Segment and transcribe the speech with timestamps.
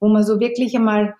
[0.00, 1.14] wo man so wirklich einmal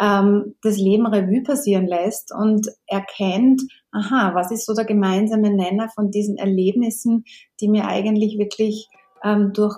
[0.00, 5.88] ähm, das Leben Revue passieren lässt und erkennt, aha, was ist so der gemeinsame Nenner
[5.94, 7.24] von diesen Erlebnissen,
[7.60, 8.88] die mir eigentlich wirklich
[9.22, 9.76] ähm, durch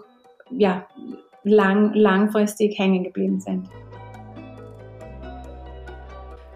[0.50, 0.87] ja,
[1.45, 3.69] lang, langfristig hängen geblieben sind.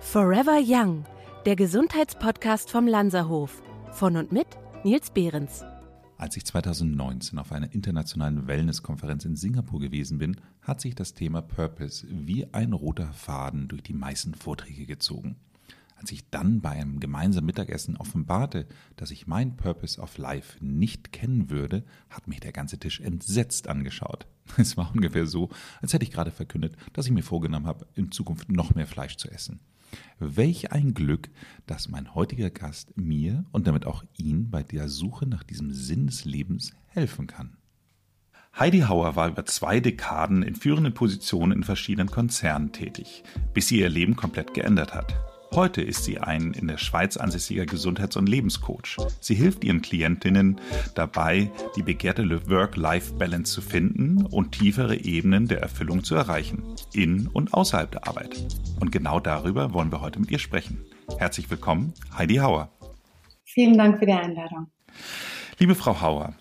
[0.00, 1.04] Forever Young,
[1.46, 3.62] der Gesundheitspodcast vom Lanzerhof.
[3.92, 4.46] Von und mit
[4.84, 5.64] Nils Behrens.
[6.20, 11.40] Als ich 2019 auf einer internationalen Wellnesskonferenz in Singapur gewesen bin, hat sich das Thema
[11.40, 15.36] Purpose wie ein roter Faden durch die meisten Vorträge gezogen.
[15.96, 18.66] Als ich dann bei einem gemeinsamen Mittagessen offenbarte,
[18.96, 23.66] dass ich mein Purpose of Life nicht kennen würde, hat mich der ganze Tisch entsetzt
[23.66, 24.26] angeschaut.
[24.58, 25.48] Es war ungefähr so,
[25.80, 29.16] als hätte ich gerade verkündet, dass ich mir vorgenommen habe, in Zukunft noch mehr Fleisch
[29.16, 29.60] zu essen.
[30.18, 31.30] Welch ein Glück,
[31.66, 36.06] dass mein heutiger Gast mir und damit auch ihn bei der Suche nach diesem Sinn
[36.06, 37.56] des Lebens helfen kann.
[38.58, 43.22] Heidi Hauer war über zwei Dekaden in führenden Positionen in verschiedenen Konzernen tätig,
[43.54, 45.14] bis sie ihr Leben komplett geändert hat.
[45.52, 48.98] Heute ist sie ein in der Schweiz ansässiger Gesundheits- und Lebenscoach.
[49.18, 50.60] Sie hilft ihren Klientinnen
[50.94, 57.52] dabei, die begehrte Work-Life-Balance zu finden und tiefere Ebenen der Erfüllung zu erreichen, in und
[57.52, 58.46] außerhalb der Arbeit.
[58.78, 60.84] Und genau darüber wollen wir heute mit ihr sprechen.
[61.18, 62.70] Herzlich willkommen, Heidi Hauer.
[63.42, 64.70] Vielen Dank für die Einladung.
[65.58, 66.32] Liebe Frau Hauer,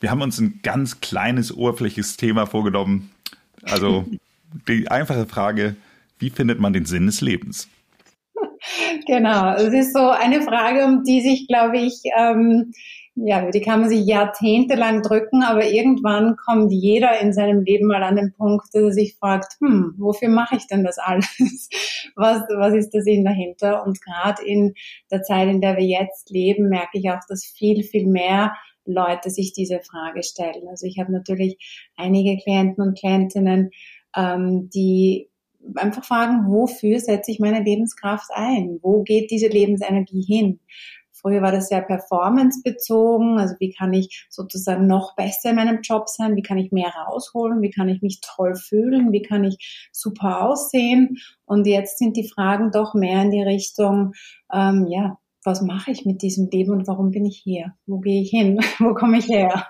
[0.00, 3.10] wir haben uns ein ganz kleines, oberflächliches Thema vorgenommen.
[3.64, 4.06] Also
[4.66, 5.76] die einfache Frage,
[6.18, 7.68] wie findet man den Sinn des Lebens?
[9.06, 12.72] Genau, es ist so eine Frage, um die sich, glaube ich, ähm,
[13.16, 18.02] ja, die kann man sich jahrzehntelang drücken, aber irgendwann kommt jeder in seinem Leben mal
[18.02, 21.26] an den Punkt, dass er sich fragt, hm, wofür mache ich denn das alles?
[22.14, 23.84] Was, was ist der Sinn dahinter?
[23.84, 24.72] Und gerade in
[25.10, 28.54] der Zeit, in der wir jetzt leben, merke ich auch, dass viel, viel mehr
[28.86, 30.66] Leute sich diese Frage stellen.
[30.70, 31.58] Also ich habe natürlich
[31.94, 33.70] einige Klienten und Klientinnen,
[34.16, 35.28] ähm, die
[35.74, 38.78] einfach fragen, wofür setze ich meine Lebenskraft ein?
[38.82, 40.60] Wo geht diese Lebensenergie hin?
[41.12, 46.08] Früher war das sehr performancebezogen, also wie kann ich sozusagen noch besser in meinem Job
[46.08, 49.88] sein, wie kann ich mehr rausholen, wie kann ich mich toll fühlen, wie kann ich
[49.92, 51.16] super aussehen.
[51.44, 54.12] Und jetzt sind die Fragen doch mehr in die Richtung,
[54.52, 57.72] ähm, ja, was mache ich mit diesem Leben und warum bin ich hier?
[57.86, 58.60] Wo gehe ich hin?
[58.78, 59.66] Wo komme ich her?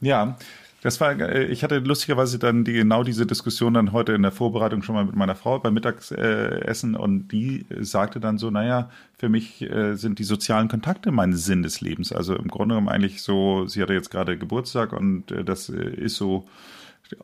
[0.00, 0.36] ja,
[0.80, 4.30] das war, äh, ich hatte lustigerweise dann die, genau diese Diskussion dann heute in der
[4.30, 9.28] Vorbereitung schon mal mit meiner Frau beim Mittagessen und die sagte dann so, naja, für
[9.28, 12.12] mich äh, sind die sozialen Kontakte mein Sinn des Lebens.
[12.12, 16.16] Also im Grunde genommen eigentlich so, sie hatte jetzt gerade Geburtstag und äh, das ist
[16.16, 16.46] so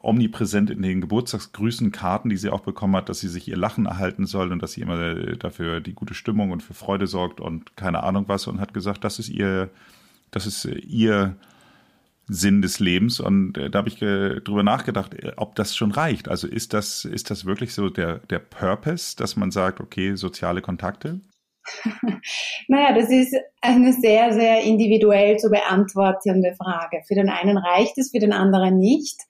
[0.00, 3.84] omnipräsent in den Geburtstagsgrüßen, Karten, die sie auch bekommen hat, dass sie sich ihr Lachen
[3.84, 7.76] erhalten soll und dass sie immer dafür die gute Stimmung und für Freude sorgt und
[7.76, 9.68] keine Ahnung was und hat gesagt, das ist ihr,
[10.30, 11.36] das ist ihr
[12.26, 13.20] Sinn des Lebens.
[13.20, 16.28] Und äh, da habe ich äh, drüber nachgedacht, äh, ob das schon reicht.
[16.28, 20.62] Also ist das, ist das wirklich so der, der Purpose, dass man sagt, okay, soziale
[20.62, 21.20] Kontakte?
[22.68, 27.02] naja, das ist eine sehr, sehr individuell zu beantwortende Frage.
[27.06, 29.20] Für den einen reicht es, für den anderen nicht.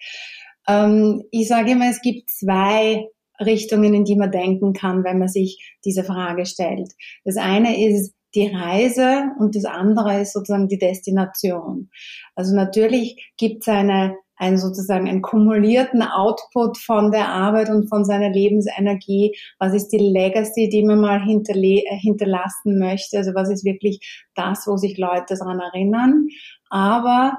[0.68, 3.08] Ähm, ich sage immer, es gibt zwei
[3.40, 6.92] Richtungen, in die man denken kann, wenn man sich diese Frage stellt.
[7.24, 11.90] Das eine ist, die Reise und das andere ist sozusagen die Destination.
[12.34, 18.04] Also natürlich gibt es eine, einen sozusagen einen kumulierten Output von der Arbeit und von
[18.04, 19.36] seiner Lebensenergie.
[19.58, 23.18] Was ist die Legacy, die man mal hinterlassen möchte?
[23.18, 26.26] Also was ist wirklich das, wo sich Leute daran erinnern?
[26.70, 27.36] Aber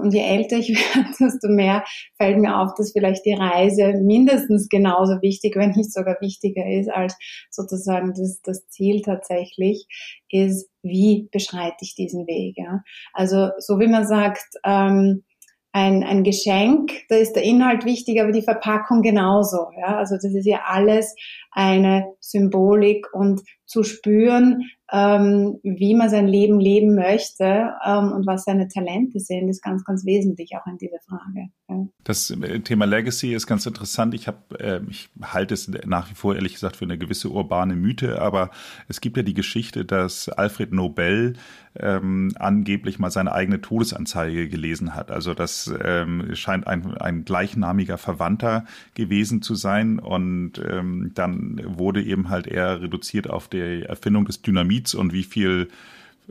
[0.00, 1.84] und je älter ich werde, desto mehr
[2.16, 6.90] fällt mir auf, dass vielleicht die Reise mindestens genauso wichtig, wenn nicht sogar wichtiger ist
[6.90, 7.16] als
[7.50, 9.86] sozusagen das, das Ziel tatsächlich,
[10.30, 12.56] ist, wie beschreite ich diesen Weg.
[12.56, 12.82] Ja?
[13.12, 15.24] Also so wie man sagt, ähm,
[15.72, 19.68] ein, ein Geschenk, da ist der Inhalt wichtig, aber die Verpackung genauso.
[19.78, 19.98] Ja?
[19.98, 21.14] Also das ist ja alles
[21.56, 28.44] eine Symbolik und zu spüren, ähm, wie man sein Leben leben möchte ähm, und was
[28.44, 31.48] seine Talente sind, ist ganz, ganz wesentlich auch in dieser Frage.
[31.68, 31.88] Ja.
[32.04, 34.14] Das äh, Thema Legacy ist ganz interessant.
[34.14, 37.74] Ich habe, äh, ich halte es nach wie vor ehrlich gesagt für eine gewisse urbane
[37.74, 38.50] Mythe, aber
[38.86, 41.34] es gibt ja die Geschichte, dass Alfred Nobel
[41.78, 45.10] ähm, angeblich mal seine eigene Todesanzeige gelesen hat.
[45.10, 48.64] Also das ähm, scheint ein, ein gleichnamiger Verwandter
[48.94, 54.42] gewesen zu sein und ähm, dann wurde eben halt eher reduziert auf die Erfindung des
[54.42, 55.68] Dynamits und wie viel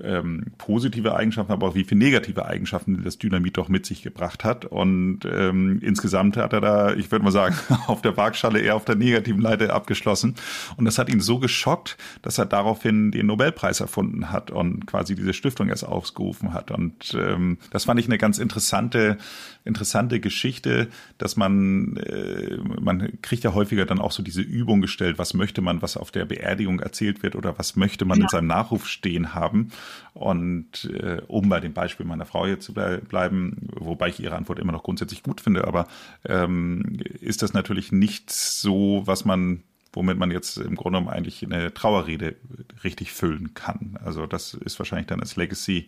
[0.04, 4.44] ähm, positive Eigenschaften, aber auch wie viele negative Eigenschaften das Dynamit doch mit sich gebracht
[4.44, 4.66] hat.
[4.66, 7.56] Und ähm, insgesamt hat er da, ich würde mal sagen,
[7.88, 10.36] auf der Waagschale eher auf der negativen Seite abgeschlossen.
[10.78, 15.16] Und das hat ihn so geschockt, dass er daraufhin den Nobelpreis erfunden hat und quasi
[15.16, 16.72] diese Stiftung erst ausgerufen hat.
[16.72, 19.18] Und ähm, das fand ich eine ganz interessante,
[19.64, 25.18] interessante Geschichte, dass man, äh, man kriegt ja häufiger dann auch so diese Übung gestellt,
[25.18, 28.24] was möchte man, was auf der Beerdigung erzählt wird oder was möchte man ja.
[28.24, 29.70] in seinem Nachruf stehen haben.
[30.14, 34.60] Und äh, um bei dem Beispiel meiner Frau jetzt zu bleiben, wobei ich ihre Antwort
[34.60, 35.88] immer noch grundsätzlich gut finde, aber
[36.28, 39.64] ähm, ist das natürlich nicht so, was man
[39.96, 42.36] womit man jetzt im Grunde genommen eigentlich eine Trauerrede
[42.84, 43.98] richtig füllen kann.
[44.04, 45.88] Also das ist wahrscheinlich dann als Legacy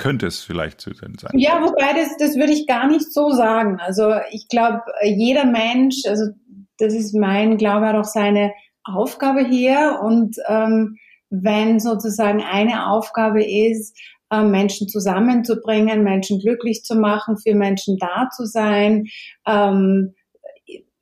[0.00, 1.12] könnte es vielleicht zu sein.
[1.34, 3.78] Ja, wobei das, das würde ich gar nicht so sagen.
[3.80, 6.30] Also ich glaube, jeder Mensch, also
[6.78, 10.00] das ist mein Glaube, hat auch seine Aufgabe hier.
[10.02, 10.96] Und ähm,
[11.30, 13.96] wenn sozusagen eine Aufgabe ist,
[14.30, 19.06] äh, Menschen zusammenzubringen, Menschen glücklich zu machen, für Menschen da zu sein,
[19.46, 20.14] ähm,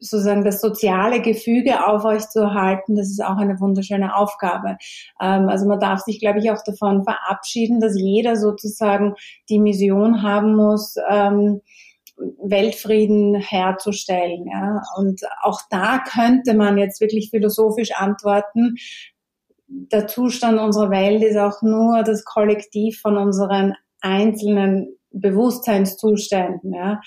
[0.01, 4.77] sozusagen das soziale Gefüge aufrechtzuerhalten, das ist auch eine wunderschöne Aufgabe.
[5.21, 9.15] Ähm, also man darf sich, glaube ich, auch davon verabschieden, dass jeder sozusagen
[9.49, 11.61] die Mission haben muss, ähm,
[12.43, 14.47] Weltfrieden herzustellen.
[14.47, 14.83] Ja?
[14.97, 18.77] Und auch da könnte man jetzt wirklich philosophisch antworten.
[19.69, 26.73] Der Zustand unserer Welt ist auch nur das Kollektiv von unseren einzelnen Bewusstseinszuständen.
[26.73, 27.01] Ja?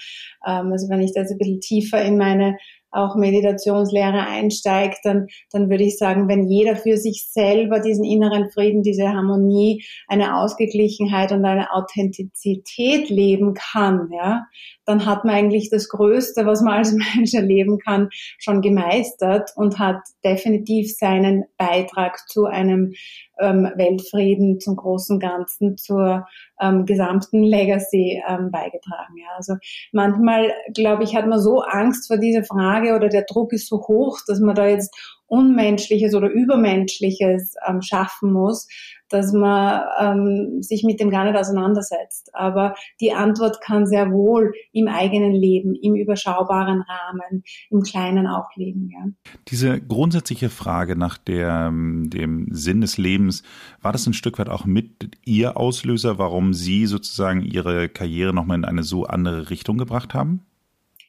[0.45, 2.57] Ähm, also wenn ich da jetzt ein bisschen tiefer in meine
[2.91, 8.51] auch Meditationslehre einsteigt, dann, dann würde ich sagen, wenn jeder für sich selber diesen inneren
[8.51, 14.45] Frieden, diese Harmonie, eine Ausgeglichenheit und eine Authentizität leben kann, ja,
[14.85, 19.79] dann hat man eigentlich das Größte, was man als Mensch erleben kann, schon gemeistert und
[19.79, 22.93] hat definitiv seinen Beitrag zu einem
[23.39, 26.27] ähm, Weltfrieden, zum großen Ganzen, zur
[26.61, 29.17] ähm, gesamten Legacy ähm, beigetragen.
[29.17, 29.29] Ja.
[29.35, 29.55] Also
[29.91, 33.77] manchmal, glaube ich, hat man so Angst vor dieser Frage oder der Druck ist so
[33.77, 34.93] hoch, dass man da jetzt
[35.31, 38.67] Unmenschliches oder Übermenschliches ähm, schaffen muss,
[39.07, 42.31] dass man ähm, sich mit dem gar nicht auseinandersetzt.
[42.33, 48.49] Aber die Antwort kann sehr wohl im eigenen Leben, im überschaubaren Rahmen, im Kleinen auch
[48.57, 48.89] liegen.
[48.89, 49.33] Ja.
[49.47, 53.43] Diese grundsätzliche Frage nach der, ähm, dem Sinn des Lebens,
[53.81, 58.57] war das ein Stück weit auch mit Ihr Auslöser, warum Sie sozusagen Ihre Karriere nochmal
[58.57, 60.45] in eine so andere Richtung gebracht haben?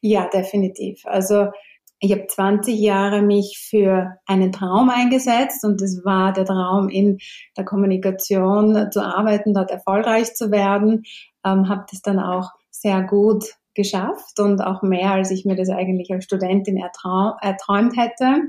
[0.02, 1.06] Ja, definitiv.
[1.06, 1.46] Also
[2.00, 7.18] ich habe 20 Jahre mich für einen Traum eingesetzt und das war der Traum in
[7.56, 11.04] der Kommunikation zu arbeiten, dort erfolgreich zu werden.
[11.46, 13.44] Ähm, habe das dann auch sehr gut
[13.74, 18.42] geschafft und auch mehr, als ich mir das eigentlich als Studentin erträumt hätte.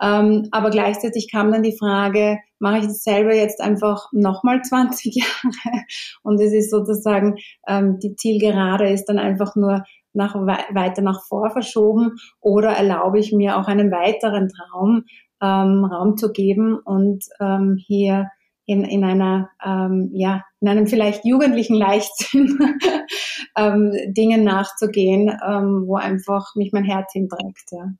[0.00, 5.14] Ähm, aber gleichzeitig kam dann die Frage, mache ich das selber jetzt einfach nochmal 20
[5.14, 5.84] Jahre?
[6.24, 7.36] Und es ist sozusagen,
[7.68, 13.32] ähm, die Zielgerade ist dann einfach nur nach, weiter nach vor verschoben oder erlaube ich
[13.32, 15.04] mir auch einen weiteren Traum
[15.42, 18.28] ähm, Raum zu geben und ähm, hier
[18.64, 22.58] in, in einer, ähm, ja, in einem vielleicht jugendlichen Leichtsinn
[23.56, 27.70] ähm, Dingen nachzugehen, ähm, wo einfach mich mein Herz hinträgt.
[27.72, 27.92] Ja.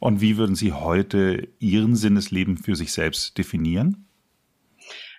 [0.00, 4.07] Und wie würden Sie heute Ihren Sinnesleben für sich selbst definieren?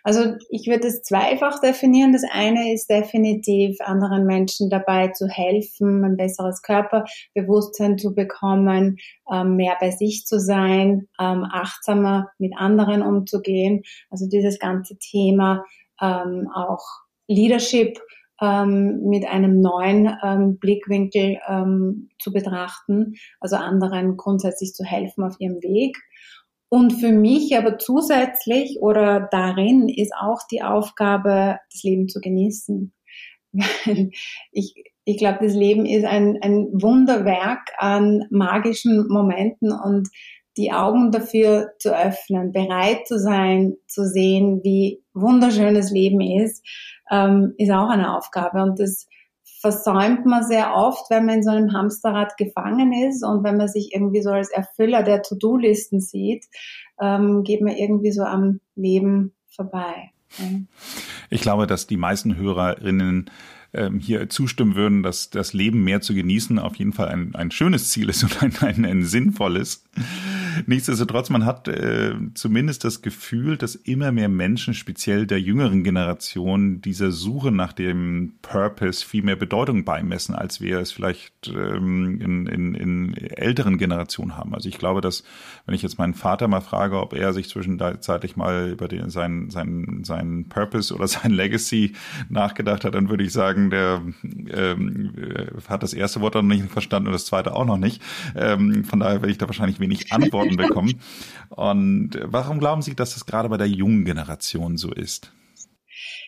[0.03, 2.13] Also ich würde es zweifach definieren.
[2.13, 8.97] Das eine ist definitiv anderen Menschen dabei zu helfen, ein besseres Körperbewusstsein zu bekommen,
[9.31, 13.83] ähm, mehr bei sich zu sein, ähm, achtsamer mit anderen umzugehen.
[14.09, 15.63] Also dieses ganze Thema
[16.01, 16.83] ähm, auch
[17.27, 17.99] Leadership
[18.41, 21.39] mit einem neuen Blickwinkel
[22.19, 25.97] zu betrachten, also anderen grundsätzlich zu helfen auf ihrem Weg.
[26.69, 32.93] Und für mich aber zusätzlich oder darin ist auch die Aufgabe, das Leben zu genießen.
[33.51, 34.11] Weil
[34.51, 40.09] ich, ich glaube, das Leben ist ein, ein Wunderwerk an magischen Momenten und
[40.57, 46.63] die Augen dafür zu öffnen, bereit zu sein, zu sehen, wie wunderschön das Leben ist,
[47.09, 48.61] ähm, ist auch eine Aufgabe.
[48.61, 49.07] Und das
[49.59, 53.67] versäumt man sehr oft, wenn man in so einem Hamsterrad gefangen ist und wenn man
[53.67, 56.45] sich irgendwie so als Erfüller der To-Do-Listen sieht,
[56.99, 60.11] ähm, geht man irgendwie so am Leben vorbei.
[61.29, 63.29] Ich glaube, dass die meisten Hörerinnen
[63.73, 67.51] ähm, hier zustimmen würden, dass das Leben mehr zu genießen auf jeden Fall ein, ein
[67.51, 69.83] schönes Ziel ist und ein, ein, ein sinnvolles.
[70.65, 76.81] Nichtsdestotrotz, man hat äh, zumindest das Gefühl, dass immer mehr Menschen, speziell der jüngeren Generation,
[76.81, 82.47] dieser Suche nach dem Purpose viel mehr Bedeutung beimessen, als wir es vielleicht ähm, in,
[82.47, 84.53] in, in älteren Generationen haben.
[84.53, 85.23] Also ich glaube, dass,
[85.65, 89.49] wenn ich jetzt meinen Vater mal frage, ob er sich zwischenzeitlich mal über den, seinen,
[89.49, 91.93] seinen, seinen Purpose oder sein Legacy
[92.29, 94.01] nachgedacht hat, dann würde ich sagen, der
[94.51, 95.13] ähm,
[95.67, 98.01] hat das erste Wort noch nicht verstanden und das zweite auch noch nicht.
[98.35, 101.01] Ähm, von daher werde ich da wahrscheinlich wenig antworten Antworten bekommen.
[101.49, 105.31] Und warum glauben Sie, dass das gerade bei der jungen Generation so ist?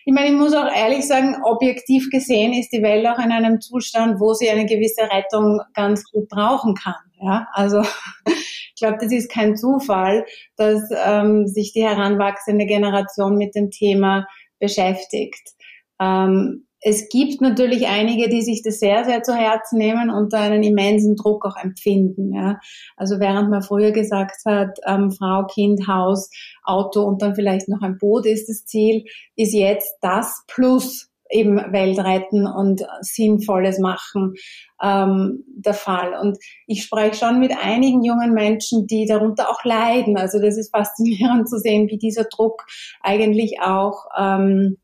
[0.04, 3.60] Ich meine, ich muss auch ehrlich sagen, objektiv gesehen ist die Welt auch in einem
[3.60, 6.96] Zustand, wo sie eine gewisse Rettung ganz gut brauchen kann.
[7.20, 7.82] Ja, also
[8.26, 14.26] ich glaube, das ist kein Zufall, dass ähm, sich die heranwachsende Generation mit dem Thema
[14.58, 15.54] beschäftigt.
[16.00, 20.40] Ähm, es gibt natürlich einige, die sich das sehr, sehr zu Herzen nehmen und da
[20.40, 22.34] einen immensen Druck auch empfinden.
[22.34, 22.58] Ja.
[22.96, 26.28] Also während man früher gesagt hat, ähm, Frau, Kind, Haus,
[26.64, 29.04] Auto und dann vielleicht noch ein Boot ist das Ziel,
[29.36, 34.34] ist jetzt das plus eben Welt retten und Sinnvolles machen
[34.82, 36.14] ähm, der Fall.
[36.20, 36.36] Und
[36.66, 40.16] ich spreche schon mit einigen jungen Menschen, die darunter auch leiden.
[40.16, 42.64] Also das ist faszinierend zu sehen, wie dieser Druck
[43.00, 44.76] eigentlich auch ähm,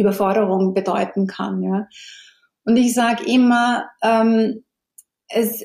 [0.00, 1.62] Überforderung bedeuten kann.
[1.62, 1.86] Ja.
[2.64, 4.64] Und ich sage immer, ähm,
[5.28, 5.64] es,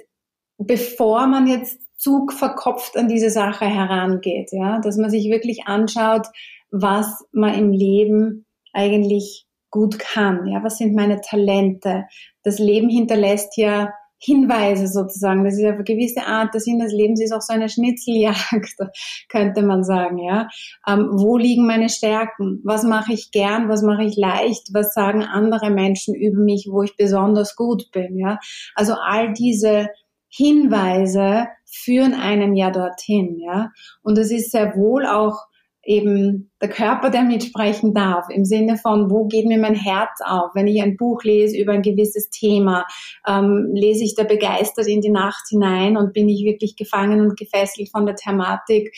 [0.57, 6.27] bevor man jetzt Zug verkopft an diese Sache herangeht, ja, dass man sich wirklich anschaut,
[6.71, 12.05] was man im Leben eigentlich gut kann, ja, was sind meine Talente.
[12.43, 13.93] Das Leben hinterlässt ja
[14.25, 15.43] Hinweise sozusagen.
[15.45, 18.75] Das ist eine gewisse Art der Sinn des Lebens ist auch so eine Schnitzeljagd,
[19.29, 20.47] könnte man sagen, ja.
[20.87, 22.59] Ähm, wo liegen meine Stärken?
[22.63, 23.69] Was mache ich gern?
[23.69, 24.69] Was mache ich leicht?
[24.73, 28.39] Was sagen andere Menschen über mich, wo ich besonders gut bin, ja?
[28.73, 29.89] Also all diese
[30.29, 33.69] Hinweise führen einen ja dorthin, ja.
[34.01, 35.37] Und es ist sehr wohl auch
[35.85, 40.51] eben der Körper, der mitsprechen darf, im Sinne von, wo geht mir mein Herz auf?
[40.55, 42.85] Wenn ich ein Buch lese über ein gewisses Thema,
[43.27, 47.37] ähm, lese ich da begeistert in die Nacht hinein und bin ich wirklich gefangen und
[47.37, 48.95] gefesselt von der Thematik?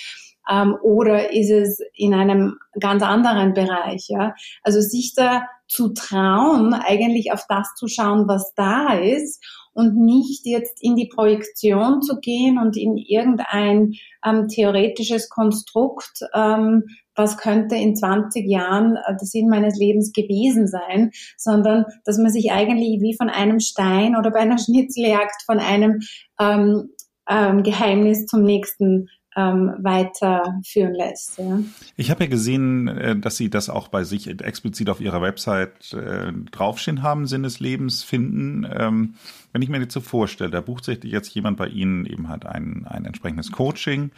[0.49, 4.05] Ähm, oder ist es in einem ganz anderen Bereich?
[4.07, 4.33] Ja?
[4.63, 9.43] Also sich da zu trauen, eigentlich auf das zu schauen, was da ist
[9.77, 13.93] und nicht jetzt in die Projektion zu gehen und in irgendein
[14.25, 20.67] ähm, theoretisches Konstrukt, ähm, was könnte in 20 Jahren äh, der Sinn meines Lebens gewesen
[20.67, 25.59] sein, sondern dass man sich eigentlich wie von einem Stein oder bei einer Schnitzeljagd von
[25.59, 25.99] einem
[26.39, 26.89] ähm,
[27.29, 31.37] ähm, Geheimnis zum nächsten ähm, weiterführen lässt.
[31.37, 31.59] Ja.
[31.95, 35.93] Ich habe ja gesehen, äh, dass Sie das auch bei sich explizit auf Ihrer Website
[35.93, 38.67] äh, draufstehen haben, Sinn des Lebens finden.
[38.69, 39.13] Ähm,
[39.53, 42.47] wenn ich mir jetzt so vorstelle, da bucht sich jetzt jemand bei Ihnen eben halt
[42.47, 44.09] ein, ein entsprechendes Coaching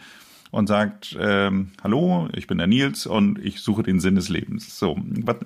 [0.50, 4.78] und sagt, ähm, hallo, ich bin der Nils und ich suche den Sinn des Lebens.
[4.78, 5.36] So, was,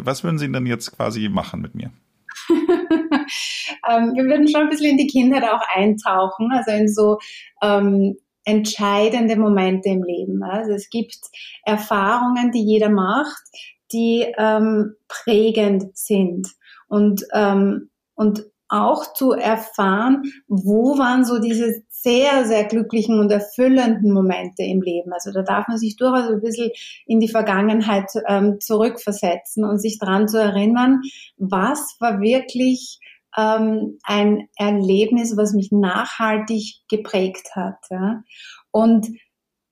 [0.00, 1.92] was würden Sie denn jetzt quasi machen mit mir?
[2.50, 7.18] ähm, wir würden schon ein bisschen in die Kindheit auch eintauchen, also in so
[7.62, 10.42] ähm, entscheidende Momente im Leben.
[10.42, 11.18] Also es gibt
[11.64, 13.42] Erfahrungen, die jeder macht,
[13.92, 16.48] die ähm, prägend sind
[16.88, 24.12] und ähm, und auch zu erfahren, wo waren so diese sehr, sehr glücklichen und erfüllenden
[24.12, 25.12] Momente im Leben.
[25.12, 26.70] Also da darf man sich durchaus ein bisschen
[27.06, 31.00] in die Vergangenheit ähm, zurückversetzen und sich dran zu erinnern,
[31.36, 33.00] was war wirklich
[33.36, 37.78] ähm, ein Erlebnis, was mich nachhaltig geprägt hat.
[37.90, 38.22] Ja?
[38.70, 39.08] Und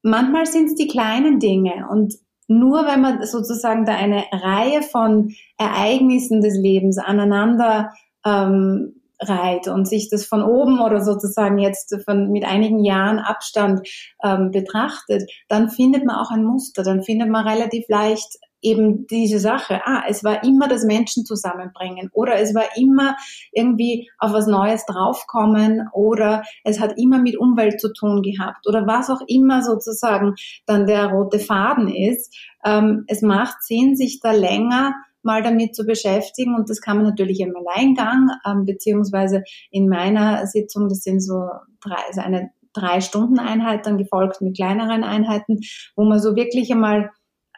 [0.02, 2.14] manchmal sind es die kleinen Dinge und
[2.48, 7.92] nur wenn man sozusagen da eine Reihe von Ereignissen des Lebens aneinander
[8.24, 13.86] ähm, reiht und sich das von oben oder sozusagen jetzt von mit einigen Jahren Abstand
[14.22, 19.38] ähm, betrachtet, dann findet man auch ein Muster, dann findet man relativ leicht eben diese
[19.38, 23.16] Sache, ah, es war immer das Menschen zusammenbringen oder es war immer
[23.52, 28.86] irgendwie auf was Neues draufkommen oder es hat immer mit Umwelt zu tun gehabt oder
[28.86, 30.34] was auch immer sozusagen
[30.66, 32.34] dann der rote Faden ist.
[32.64, 37.06] Ähm, es macht Sinn, sich da länger mal damit zu beschäftigen und das kann man
[37.06, 41.48] natürlich im Alleingang, ähm, beziehungsweise in meiner Sitzung, das sind so
[41.80, 45.60] drei, also eine drei Stunden Einheit, dann gefolgt mit kleineren Einheiten,
[45.96, 47.10] wo man so wirklich einmal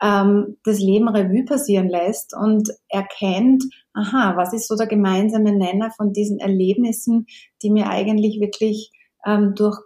[0.02, 5.90] ähm, das Leben Revue passieren lässt und erkennt, aha, was ist so der gemeinsame Nenner
[5.96, 7.26] von diesen Erlebnissen,
[7.62, 8.92] die mir eigentlich wirklich
[9.26, 9.78] ähm, durch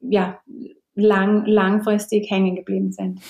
[0.00, 0.40] ja,
[0.94, 3.20] lang, langfristig hängen geblieben sind.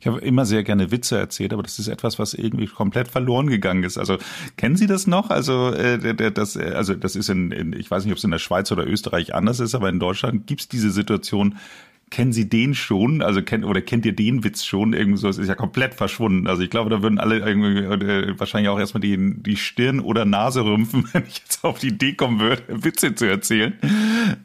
[0.00, 3.46] Ich habe immer sehr gerne Witze erzählt, aber das ist etwas, was irgendwie komplett verloren
[3.46, 3.96] gegangen ist.
[3.96, 4.18] Also
[4.58, 5.30] kennen Sie das noch?
[5.30, 8.38] Also äh, das, also das ist in, in, ich weiß nicht, ob es in der
[8.38, 11.56] Schweiz oder Österreich anders ist, aber in Deutschland gibt es diese Situation,
[12.12, 13.22] kennen Sie den schon?
[13.22, 14.92] Also kennt oder kennt ihr den Witz schon?
[14.92, 16.46] Irgendwie so, es ist ja komplett verschwunden.
[16.46, 20.24] Also ich glaube, da würden alle irgendwie äh, wahrscheinlich auch erstmal die, die Stirn oder
[20.26, 23.78] Nase rümpfen, wenn ich jetzt auf die Idee kommen würde, Witze zu erzählen.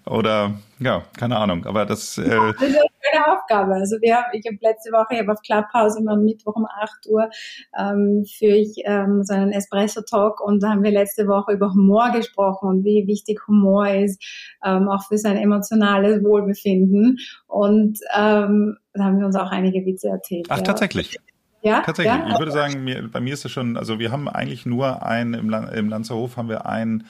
[0.05, 1.65] Oder ja, keine Ahnung.
[1.65, 2.69] Aber das, äh, ja, das
[3.11, 3.73] eine Aufgabe.
[3.73, 7.07] Also wir, ich habe letzte Woche, ich habe auf Clubhouse immer am Mittwoch um 8
[7.07, 7.29] Uhr
[7.77, 12.11] ähm, führe ich ähm, so einen Espresso-Talk und da haben wir letzte Woche über Humor
[12.11, 14.23] gesprochen und wie wichtig Humor ist,
[14.63, 17.17] ähm, auch für sein emotionales Wohlbefinden.
[17.47, 20.47] Und ähm, da haben wir uns auch einige Witze erzählt.
[20.49, 20.63] Ach, ja.
[20.63, 21.17] tatsächlich.
[21.61, 22.13] Ja, tatsächlich.
[22.13, 22.29] Ja?
[22.33, 25.33] Ich würde sagen, mir, bei mir ist es schon, also wir haben eigentlich nur ein,
[25.33, 27.05] im, im Lanzerhof haben wir ein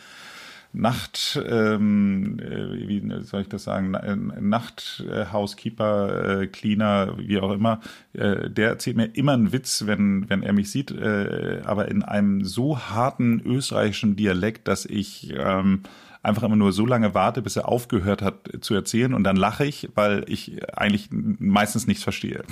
[0.74, 3.92] Nacht, ähm, äh, wie soll ich das sagen,
[4.40, 7.82] Nachthousekeeper, äh, Cleaner, wie auch immer,
[8.14, 12.04] äh, der erzählt mir immer einen Witz, wenn, wenn er mich sieht, äh, aber in
[12.04, 15.82] einem so harten österreichischen Dialekt, dass ich ähm,
[16.22, 19.66] einfach immer nur so lange warte, bis er aufgehört hat zu erzählen und dann lache
[19.66, 22.44] ich, weil ich eigentlich meistens nichts verstehe.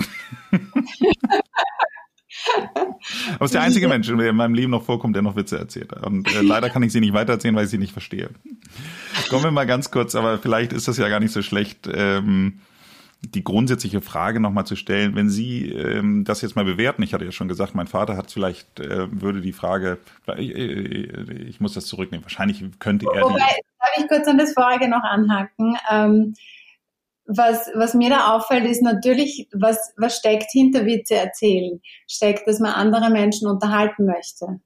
[3.35, 5.57] Aber es ist der einzige Mensch, der in meinem Leben noch vorkommt, der noch Witze
[5.57, 5.93] erzählt.
[5.93, 8.29] Und äh, leider kann ich sie nicht weitererzählen, weil ich sie nicht verstehe.
[9.29, 12.59] Kommen wir mal ganz kurz, aber vielleicht ist das ja gar nicht so schlecht, ähm,
[13.21, 15.15] die grundsätzliche Frage nochmal zu stellen.
[15.15, 18.31] Wenn Sie ähm, das jetzt mal bewerten, ich hatte ja schon gesagt, mein Vater hat
[18.31, 19.97] vielleicht, äh, würde die Frage,
[20.37, 23.23] ich, ich muss das zurücknehmen, wahrscheinlich könnte er.
[23.23, 25.75] Wobei, darf ich kurz an das vorige noch anhaken?
[25.91, 26.33] Ähm,
[27.27, 31.81] was, was mir da auffällt, ist natürlich, was, was steckt hinter Witze erzählen?
[32.07, 34.59] Steckt, dass man andere Menschen unterhalten möchte.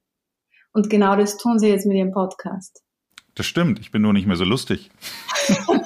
[0.72, 2.82] Und genau das tun sie jetzt mit ihrem Podcast.
[3.34, 4.90] Das stimmt, ich bin nur nicht mehr so lustig.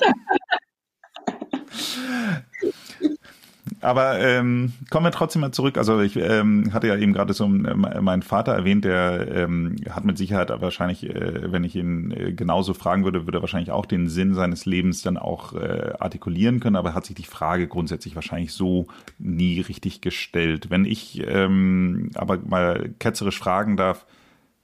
[3.85, 5.77] Aber ähm, kommen wir trotzdem mal zurück.
[5.77, 10.07] Also ich ähm, hatte ja eben gerade so äh, meinen Vater erwähnt, der ähm, hat
[10.07, 13.85] mit Sicherheit wahrscheinlich, äh, wenn ich ihn äh, genauso fragen würde, würde er wahrscheinlich auch
[13.85, 16.77] den Sinn seines Lebens dann auch äh, artikulieren können.
[16.77, 18.87] Aber hat sich die Frage grundsätzlich wahrscheinlich so
[19.19, 20.71] nie richtig gestellt.
[20.71, 24.07] Wenn ich ähm, aber mal ketzerisch fragen darf,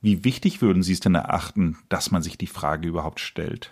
[0.01, 3.71] wie wichtig würden Sie es denn erachten, dass man sich die Frage überhaupt stellt?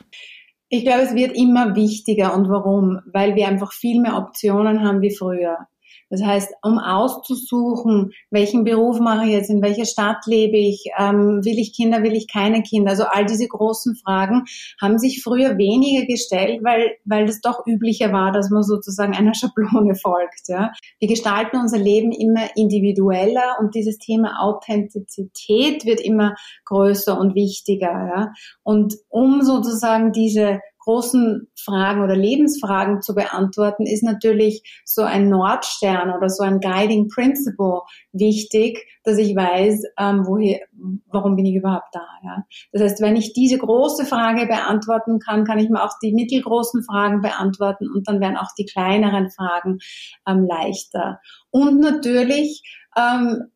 [0.69, 2.35] Ich glaube, es wird immer wichtiger.
[2.35, 3.01] Und warum?
[3.07, 5.67] Weil wir einfach viel mehr Optionen haben wie früher.
[6.11, 11.45] Das heißt, um auszusuchen, welchen Beruf mache ich jetzt, in welcher Stadt lebe ich, ähm,
[11.45, 14.45] will ich Kinder, will ich keine Kinder, also all diese großen Fragen
[14.81, 19.35] haben sich früher weniger gestellt, weil, weil das doch üblicher war, dass man sozusagen einer
[19.39, 20.49] Schablone folgt.
[20.49, 20.73] Ja.
[20.99, 27.89] Wir gestalten unser Leben immer individueller und dieses Thema Authentizität wird immer größer und wichtiger.
[27.89, 28.33] Ja.
[28.63, 36.11] Und um sozusagen diese großen Fragen oder Lebensfragen zu beantworten, ist natürlich so ein Nordstern
[36.17, 40.61] oder so ein Guiding Principle wichtig, dass ich weiß, ähm, woher,
[41.09, 42.07] warum bin ich überhaupt da.
[42.25, 42.45] Ja?
[42.73, 46.83] Das heißt, wenn ich diese große Frage beantworten kann, kann ich mir auch die mittelgroßen
[46.83, 49.81] Fragen beantworten und dann werden auch die kleineren Fragen
[50.27, 51.21] ähm, leichter.
[51.51, 52.63] Und natürlich
[52.97, 53.51] ähm,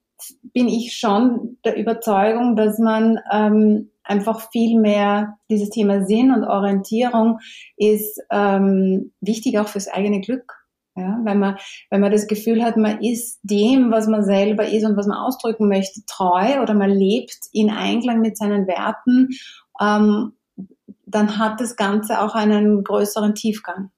[0.53, 6.45] bin ich schon der Überzeugung, dass man ähm, einfach viel mehr dieses Thema Sinn und
[6.45, 7.39] Orientierung
[7.77, 10.63] ist ähm, wichtig auch fürs eigene Glück.
[10.95, 11.57] Ja, wenn man,
[11.89, 15.17] wenn man das Gefühl hat, man ist dem, was man selber ist und was man
[15.17, 19.31] ausdrücken möchte, treu oder man lebt in Einklang mit seinen Werten,
[19.81, 20.33] ähm,
[21.07, 23.91] dann hat das Ganze auch einen größeren Tiefgang.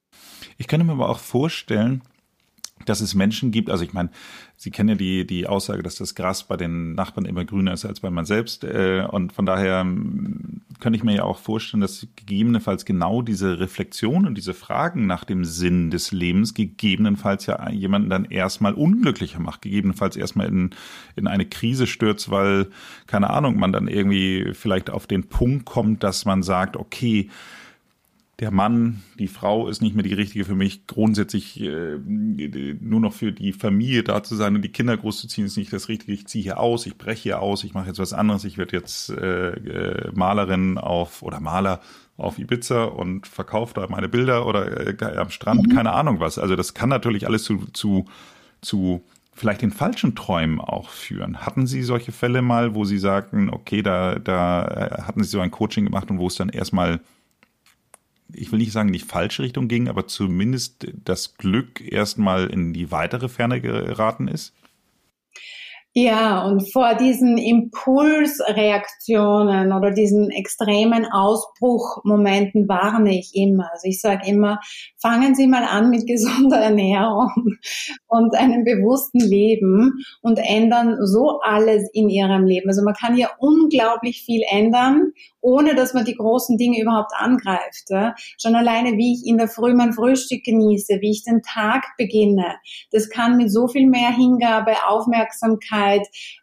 [0.57, 2.03] Ich könnte mir aber auch vorstellen,
[2.87, 4.11] dass es Menschen gibt, also ich meine,
[4.57, 7.85] Sie kennen ja die, die Aussage, dass das Gras bei den Nachbarn immer grüner ist
[7.85, 8.63] als bei man selbst.
[8.63, 13.59] Äh, und von daher hm, könnte ich mir ja auch vorstellen, dass gegebenenfalls genau diese
[13.59, 19.41] Reflexion und diese Fragen nach dem Sinn des Lebens gegebenenfalls ja jemanden dann erstmal unglücklicher
[19.41, 20.71] macht, gegebenenfalls erstmal in,
[21.17, 22.69] in eine Krise stürzt, weil,
[23.07, 27.29] keine Ahnung, man dann irgendwie vielleicht auf den Punkt kommt, dass man sagt, okay,
[28.41, 33.13] der Mann, die Frau ist nicht mehr die richtige für mich, grundsätzlich äh, nur noch
[33.13, 36.13] für die Familie da zu sein und die Kinder großzuziehen, ist nicht das Richtige.
[36.13, 38.77] Ich ziehe hier aus, ich breche hier aus, ich mache jetzt was anderes, ich werde
[38.77, 41.81] jetzt äh, äh, Malerin auf oder Maler
[42.17, 45.75] auf Ibiza und verkaufe da meine Bilder oder äh, am Strand, mhm.
[45.75, 46.39] keine Ahnung was.
[46.39, 48.07] Also das kann natürlich alles zu, zu,
[48.61, 51.39] zu vielleicht den falschen Träumen auch führen.
[51.39, 55.41] Hatten Sie solche Fälle mal, wo Sie sagten, okay, da, da äh, hatten Sie so
[55.41, 57.01] ein Coaching gemacht und wo es dann erstmal
[58.35, 62.73] ich will nicht sagen, in die falsche Richtung ging, aber zumindest das Glück erstmal in
[62.73, 64.53] die weitere Ferne geraten ist?
[65.97, 73.71] Ja, und vor diesen Impulsreaktionen oder diesen extremen Ausbruchmomenten warne ich immer.
[73.73, 74.59] Also ich sage immer,
[75.01, 77.31] fangen Sie mal an mit gesunder Ernährung
[78.09, 82.69] und einem bewussten Leben und ändern so alles in Ihrem Leben.
[82.69, 85.13] Also man kann ja unglaublich viel ändern
[85.45, 87.91] ohne dass man die großen Dinge überhaupt angreift.
[88.41, 92.57] Schon alleine, wie ich in der Früh mein Frühstück genieße, wie ich den Tag beginne,
[92.91, 95.84] das kann mit so viel mehr Hingabe, Aufmerksamkeit,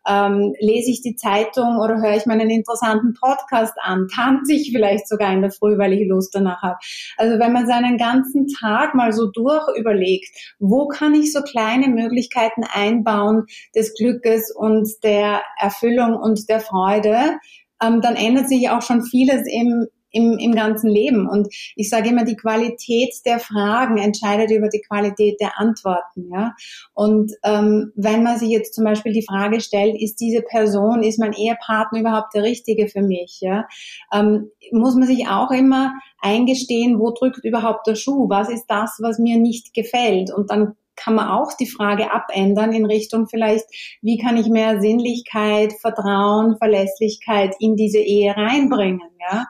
[0.08, 5.08] ähm, lese ich die Zeitung oder höre ich meinen interessanten Podcast an, tanze ich vielleicht
[5.08, 6.77] sogar in der Früh, weil ich Lust danach habe.
[7.17, 10.27] Also wenn man seinen ganzen Tag mal so durch überlegt,
[10.60, 17.38] wo kann ich so kleine Möglichkeiten einbauen des Glückes und der Erfüllung und der Freude,
[17.82, 21.28] ähm, dann ändert sich auch schon vieles im, im, im ganzen Leben.
[21.28, 26.30] Und ich sage immer, die Qualität der Fragen entscheidet über die Qualität der Antworten.
[26.32, 26.54] Ja?
[26.93, 31.19] Und ähm, wenn man sich jetzt zum Beispiel die Frage stellt, ist diese Person, ist
[31.19, 33.39] mein Ehepartner überhaupt der Richtige für mich?
[33.41, 33.67] Ja?
[34.13, 38.30] Ähm, muss man sich auch immer eingestehen, wo drückt überhaupt der Schuh?
[38.30, 40.32] Was ist das, was mir nicht gefällt?
[40.34, 43.65] Und dann kann man auch die Frage abändern in Richtung vielleicht,
[44.02, 49.45] wie kann ich mehr Sinnlichkeit, Vertrauen, Verlässlichkeit in diese Ehe reinbringen, ja?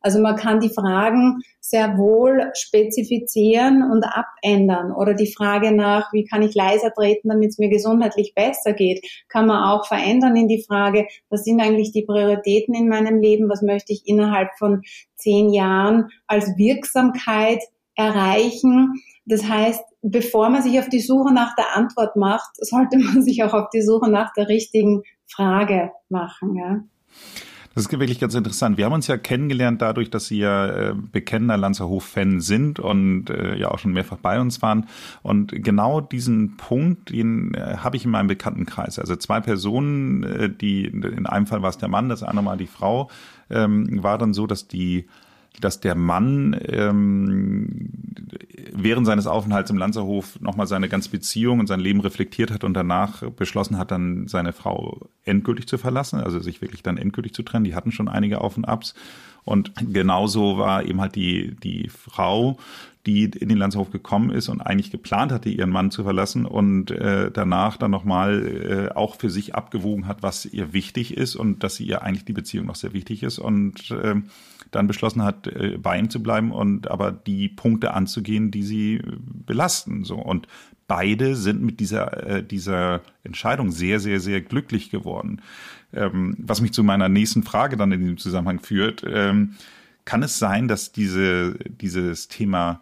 [0.00, 4.92] Also man kann die Fragen sehr wohl spezifizieren und abändern.
[4.92, 9.04] Oder die Frage nach, wie kann ich leiser treten, damit es mir gesundheitlich besser geht,
[9.28, 13.48] kann man auch verändern in die Frage, was sind eigentlich die Prioritäten in meinem Leben,
[13.48, 14.82] was möchte ich innerhalb von
[15.16, 17.62] zehn Jahren als Wirksamkeit
[17.96, 18.94] erreichen.
[19.26, 23.42] Das heißt, bevor man sich auf die Suche nach der Antwort macht, sollte man sich
[23.42, 26.56] auch auf die Suche nach der richtigen Frage machen.
[26.56, 26.80] Ja.
[27.74, 28.76] Das ist wirklich ganz interessant.
[28.76, 33.56] Wir haben uns ja kennengelernt dadurch, dass Sie ja äh, bekennender Lanzerhof-Fan sind und äh,
[33.56, 34.88] ja auch schon mehrfach bei uns waren.
[35.22, 38.98] Und genau diesen Punkt, den äh, habe ich in meinem Bekanntenkreis.
[38.98, 42.56] Also zwei Personen, äh, die in einem Fall war es der Mann, das andere Mal
[42.56, 43.10] die Frau,
[43.48, 45.06] ähm, war dann so, dass die
[45.60, 47.90] dass der Mann ähm,
[48.72, 52.74] während seines Aufenthalts im Lanzerhof nochmal seine ganze Beziehung und sein Leben reflektiert hat und
[52.74, 57.42] danach beschlossen hat, dann seine Frau endgültig zu verlassen, also sich wirklich dann endgültig zu
[57.42, 57.64] trennen.
[57.64, 58.94] Die hatten schon einige Auf und Abs.
[59.44, 62.58] Und genauso war eben halt die, die Frau,
[63.06, 66.90] die in den Landshof gekommen ist und eigentlich geplant hatte, ihren Mann zu verlassen und
[66.90, 71.64] äh, danach dann nochmal äh, auch für sich abgewogen hat, was ihr wichtig ist und
[71.64, 74.16] dass sie ihr eigentlich die Beziehung noch sehr wichtig ist und äh,
[74.70, 79.02] dann beschlossen hat, äh, bei ihm zu bleiben und aber die Punkte anzugehen, die sie
[79.46, 80.04] belasten.
[80.04, 80.48] So und
[80.86, 85.42] beide sind mit dieser äh, dieser Entscheidung sehr sehr sehr glücklich geworden.
[85.92, 89.04] Ähm, was mich zu meiner nächsten Frage dann in diesem Zusammenhang führt.
[89.06, 89.54] Ähm,
[90.08, 92.80] kann es sein, dass diese, dieses Thema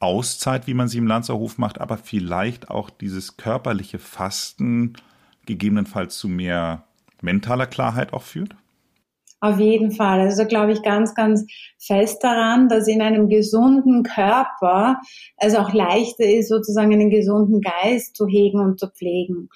[0.00, 4.94] Auszeit, wie man sie im Lanzerhof macht, aber vielleicht auch dieses körperliche Fasten
[5.46, 6.82] gegebenenfalls zu mehr
[7.22, 8.56] mentaler Klarheit auch führt?
[9.40, 10.20] Auf jeden Fall.
[10.20, 11.46] Also glaube ich ganz, ganz
[11.78, 15.00] fest daran, dass in einem gesunden Körper
[15.36, 19.48] es auch leichter ist, sozusagen einen gesunden Geist zu hegen und zu pflegen.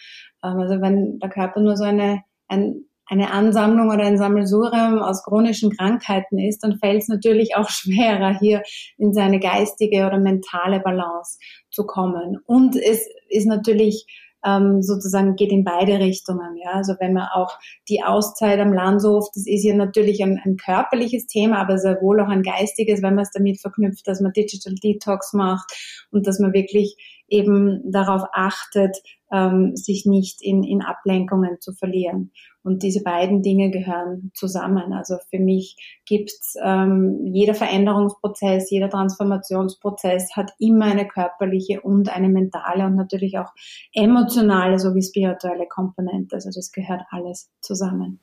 [0.44, 5.22] Ähm, also wenn der Körper nur so eine, ein eine Ansammlung oder ein Sammelsurium aus
[5.22, 8.62] chronischen Krankheiten ist, dann fällt es natürlich auch schwerer, hier
[8.96, 11.38] in seine geistige oder mentale Balance
[11.70, 12.38] zu kommen.
[12.46, 14.06] Und es ist natürlich
[14.44, 16.56] ähm, sozusagen geht in beide Richtungen.
[16.56, 20.56] Ja, also wenn man auch die Auszeit am Landshof, das ist ja natürlich ein, ein
[20.56, 24.32] körperliches Thema, aber sehr wohl auch ein geistiges, wenn man es damit verknüpft, dass man
[24.32, 25.72] Digital Detox macht
[26.10, 26.96] und dass man wirklich
[27.32, 28.96] eben darauf achtet,
[29.32, 32.30] ähm, sich nicht in, in Ablenkungen zu verlieren.
[32.64, 34.92] Und diese beiden Dinge gehören zusammen.
[34.92, 42.28] Also für mich gibt's ähm, jeder Veränderungsprozess, jeder Transformationsprozess hat immer eine körperliche und eine
[42.28, 43.52] mentale und natürlich auch
[43.94, 46.36] emotionale sowie spirituelle Komponente.
[46.36, 48.20] Also das gehört alles zusammen.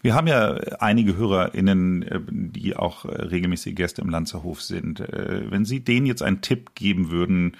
[0.00, 5.00] Wir haben ja einige HörerInnen, äh, die auch äh, regelmäßige Gäste im Lanzerhof sind.
[5.00, 7.56] Äh, wenn Sie denen jetzt einen Tipp geben würden,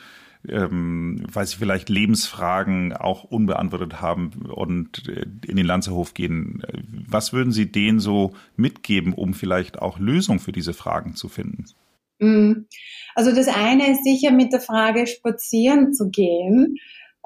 [0.48, 6.62] ähm, weil sie vielleicht Lebensfragen auch unbeantwortet haben und äh, in den Lanzerhof gehen.
[7.08, 11.64] Was würden Sie denen so mitgeben, um vielleicht auch Lösungen für diese Fragen zu finden?
[12.18, 12.66] Mm.
[13.14, 16.76] Also das eine ist sicher mit der Frage spazieren zu gehen.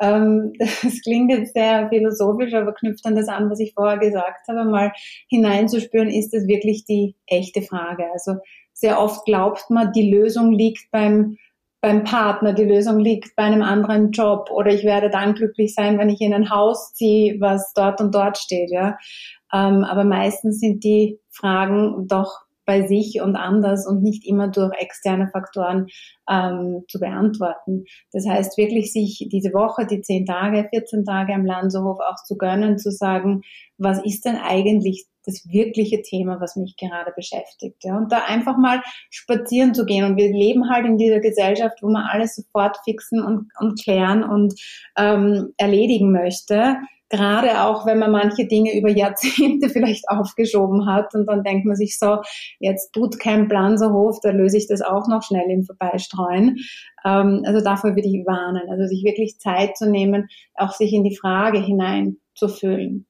[0.01, 4.49] Ähm, das klingt jetzt sehr philosophisch, aber knüpft an das an, was ich vorher gesagt
[4.49, 4.93] habe, mal
[5.29, 8.05] hineinzuspüren, ist das wirklich die echte Frage.
[8.13, 8.37] Also
[8.73, 11.37] sehr oft glaubt man, die Lösung liegt beim
[11.81, 15.99] beim Partner, die Lösung liegt bei einem anderen Job oder ich werde dann glücklich sein,
[15.99, 18.97] wenn ich in ein Haus ziehe, was dort und dort steht, ja.
[19.53, 24.79] Ähm, aber meistens sind die Fragen doch bei sich und anders und nicht immer durch
[24.79, 25.87] externe Faktoren
[26.31, 27.85] ähm, zu beantworten.
[28.13, 32.37] Das heißt wirklich sich diese Woche, die zehn Tage, 14 Tage am Landshof auch zu
[32.37, 33.41] gönnen, zu sagen,
[33.79, 37.83] was ist denn eigentlich das wirkliche Thema, was mich gerade beschäftigt.
[37.85, 37.97] Ja?
[37.97, 40.05] Und da einfach mal spazieren zu gehen.
[40.05, 44.25] Und wir leben halt in dieser Gesellschaft, wo man alles sofort fixen und, und klären
[44.25, 44.55] und
[44.99, 46.77] ähm, erledigen möchte.
[47.11, 51.77] Gerade auch, wenn man manche Dinge über Jahrzehnte vielleicht aufgeschoben hat und dann denkt man
[51.77, 52.19] sich so,
[52.59, 56.59] jetzt tut kein Plan so hoch, da löse ich das auch noch schnell im Vorbeistreuen.
[57.05, 58.69] Ähm, also dafür würde ich warnen.
[58.71, 63.07] Also sich wirklich Zeit zu nehmen, auch sich in die Frage hineinzufühlen.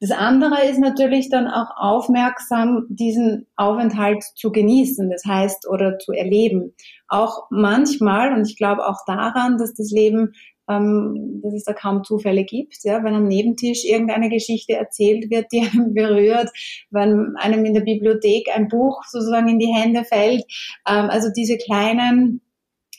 [0.00, 6.12] Das andere ist natürlich dann auch aufmerksam, diesen Aufenthalt zu genießen, das heißt, oder zu
[6.12, 6.74] erleben.
[7.08, 10.34] Auch manchmal, und ich glaube auch daran, dass das Leben
[10.68, 12.76] ähm, dass es da kaum Zufälle gibt.
[12.82, 16.50] Ja, wenn am Nebentisch irgendeine Geschichte erzählt wird, die einem berührt,
[16.90, 20.44] wenn einem in der Bibliothek ein Buch sozusagen in die Hände fällt.
[20.88, 22.40] Ähm, also diese kleinen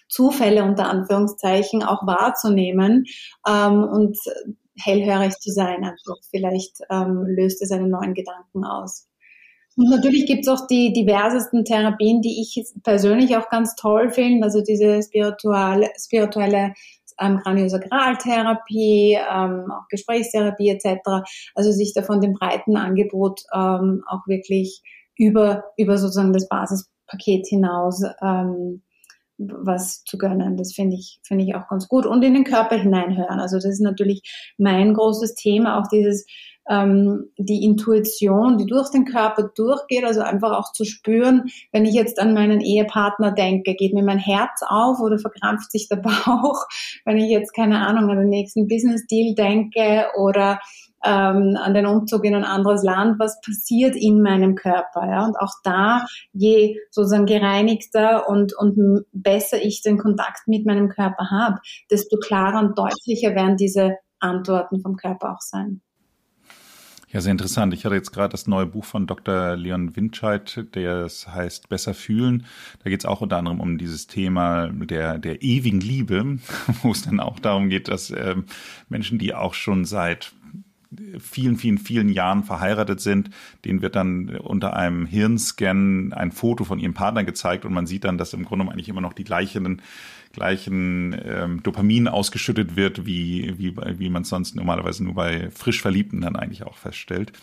[0.07, 3.05] Zufälle unter Anführungszeichen auch wahrzunehmen
[3.47, 4.17] ähm, und
[4.81, 5.83] hellhörig zu sein.
[5.83, 9.09] Einfach vielleicht ähm, löst es einen neuen Gedanken aus.
[9.75, 14.43] Und natürlich gibt es auch die diversesten Therapien, die ich persönlich auch ganz toll finde.
[14.43, 16.73] Also diese spirituelle, spirituelle
[17.19, 20.99] ähm, Kraniosakraltherapie, ähm, auch Gesprächstherapie etc.
[21.55, 24.81] Also sich da von dem breiten Angebot ähm, auch wirklich
[25.17, 28.83] über, über sozusagen das Basispaket hinaus ähm,
[29.37, 30.57] was zu gönnen.
[30.57, 32.05] Das finde ich, finde ich auch ganz gut.
[32.05, 33.39] Und in den Körper hineinhören.
[33.39, 34.21] Also das ist natürlich
[34.57, 36.25] mein großes Thema, auch dieses,
[36.69, 41.95] ähm, die Intuition, die durch den Körper durchgeht, also einfach auch zu spüren, wenn ich
[41.95, 46.65] jetzt an meinen Ehepartner denke, geht mir mein Herz auf oder verkrampft sich der Bauch,
[47.05, 50.59] wenn ich jetzt, keine Ahnung, an den nächsten Business Deal denke oder
[51.03, 55.07] ähm, an den Umzug in ein anderes Land, was passiert in meinem Körper.
[55.07, 55.25] Ja?
[55.25, 61.29] Und auch da, je sozusagen gereinigter und, und besser ich den Kontakt mit meinem Körper
[61.31, 65.81] habe, desto klarer und deutlicher werden diese Antworten vom Körper auch sein.
[67.11, 67.73] Ja, sehr interessant.
[67.73, 69.55] Ich hatte jetzt gerade das neue Buch von Dr.
[69.55, 72.45] Leon Winscheid, der es heißt Besser fühlen.
[72.83, 76.37] Da geht es auch unter anderem um dieses Thema der, der ewigen Liebe,
[76.83, 78.35] wo es dann auch darum geht, dass äh,
[78.89, 80.33] Menschen, die auch schon seit
[81.19, 83.29] vielen, vielen, vielen Jahren verheiratet sind,
[83.65, 88.03] denen wird dann unter einem Hirnscan ein Foto von ihrem Partner gezeigt und man sieht
[88.03, 89.81] dann, dass im Grunde eigentlich immer noch die gleichen,
[90.33, 96.21] gleichen ähm, Dopamin ausgeschüttet wird, wie, wie, wie man sonst normalerweise nur bei frisch Verliebten
[96.21, 97.33] dann eigentlich auch feststellt.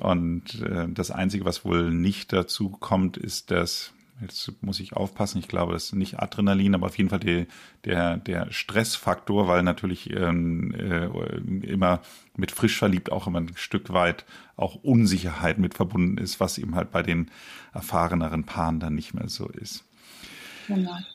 [0.00, 5.38] Und äh, das Einzige, was wohl nicht dazu kommt, ist, dass jetzt muss ich aufpassen,
[5.38, 7.46] ich glaube, das ist nicht Adrenalin, aber auf jeden Fall die,
[7.84, 11.06] der, der Stressfaktor, weil natürlich ähm, äh,
[11.66, 12.00] immer
[12.36, 14.24] mit frisch verliebt auch immer ein Stück weit
[14.56, 17.30] auch Unsicherheit mit verbunden ist, was eben halt bei den
[17.72, 19.84] erfahreneren Paaren dann nicht mehr so ist.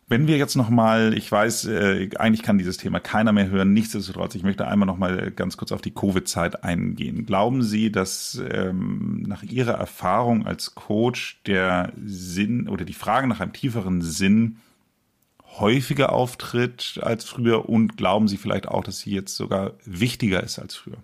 [0.08, 4.36] Wenn wir jetzt nochmal, ich weiß, äh, eigentlich kann dieses Thema keiner mehr hören, nichtsdestotrotz,
[4.36, 7.26] ich möchte einmal nochmal ganz kurz auf die Covid-Zeit eingehen.
[7.26, 13.40] Glauben Sie, dass ähm, nach Ihrer Erfahrung als Coach der Sinn oder die Frage nach
[13.40, 14.58] einem tieferen Sinn
[15.60, 20.60] häufiger auftritt als früher und glauben Sie vielleicht auch, dass sie jetzt sogar wichtiger ist
[20.60, 20.98] als früher?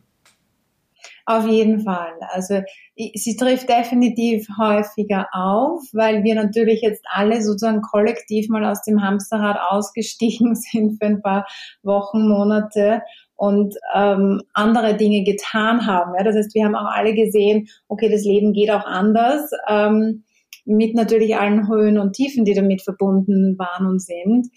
[1.30, 2.14] Auf jeden Fall.
[2.32, 2.62] Also
[2.96, 9.04] sie trifft definitiv häufiger auf, weil wir natürlich jetzt alle sozusagen kollektiv mal aus dem
[9.04, 11.46] Hamsterrad ausgestiegen sind für ein paar
[11.84, 13.04] Wochen, Monate
[13.36, 16.16] und ähm, andere Dinge getan haben.
[16.18, 16.24] Ja?
[16.24, 20.24] Das heißt, wir haben auch alle gesehen, okay, das Leben geht auch anders, ähm,
[20.66, 24.48] mit natürlich allen Höhen und Tiefen, die damit verbunden waren und sind.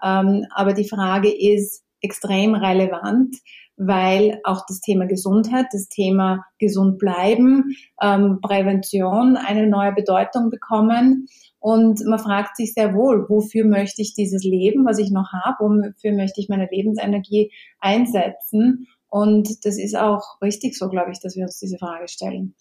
[0.00, 3.34] Ähm, aber die Frage ist extrem relevant
[3.82, 11.26] weil auch das Thema Gesundheit, das Thema gesund bleiben, ähm, Prävention eine neue Bedeutung bekommen.
[11.60, 15.64] Und man fragt sich sehr wohl, wofür möchte ich dieses Leben, was ich noch habe,
[15.64, 18.86] wofür möchte ich meine Lebensenergie einsetzen?
[19.08, 22.54] Und das ist auch richtig so, glaube ich, dass wir uns diese Frage stellen.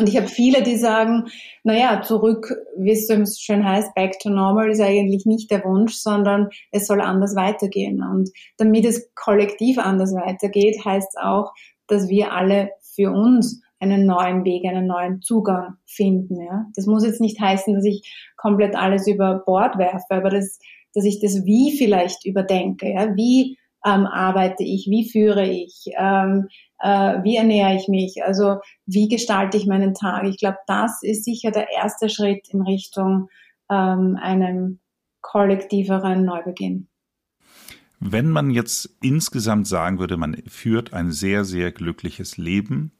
[0.00, 1.24] Und ich habe viele, die sagen,
[1.64, 5.94] naja, zurück, wie es so schön heißt, back to normal ist eigentlich nicht der Wunsch,
[5.94, 8.02] sondern es soll anders weitergehen.
[8.02, 11.52] Und damit es kollektiv anders weitergeht, heißt es auch,
[11.88, 16.40] dass wir alle für uns einen neuen Weg, einen neuen Zugang finden.
[16.42, 16.66] Ja?
[16.76, 20.60] Das muss jetzt nicht heißen, dass ich komplett alles über Bord werfe, aber das,
[20.94, 22.92] dass ich das Wie vielleicht überdenke.
[22.92, 23.16] Ja?
[23.16, 24.86] Wie ähm, arbeite ich?
[24.88, 25.86] Wie führe ich?
[25.96, 26.48] Ähm,
[26.80, 30.24] äh, wie ernähre ich mich, also wie gestalte ich meinen Tag.
[30.24, 33.28] Ich glaube, das ist sicher der erste Schritt in Richtung
[33.70, 34.80] ähm, einem
[35.20, 36.88] kollektiveren Neubeginn.
[38.00, 42.92] Wenn man jetzt insgesamt sagen würde, man führt ein sehr, sehr glückliches Leben,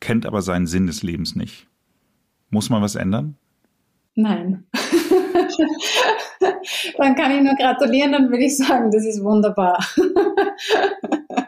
[0.00, 1.66] kennt aber seinen Sinn des Lebens nicht,
[2.50, 3.36] muss man was ändern?
[4.14, 4.65] Nein.
[6.98, 9.78] dann kann ich nur gratulieren, dann würde ich sagen, das ist wunderbar.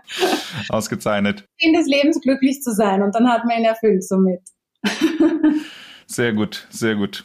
[0.68, 1.44] Ausgezeichnet.
[1.58, 4.40] In des Lebens glücklich zu sein und dann hat man ihn erfüllt somit.
[6.06, 7.24] sehr gut, sehr gut.